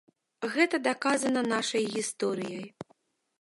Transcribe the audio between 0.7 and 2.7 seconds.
даказана нашай гісторыяй.